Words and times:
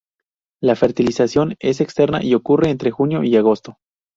La 0.63 0.75
fertilización 0.75 1.53
es 1.59 1.79
externa 1.79 2.23
y 2.23 2.33
ocurre 2.33 2.71
entre 2.71 2.89
junio 2.89 3.21
y 3.23 3.35
agosto. 3.37 3.77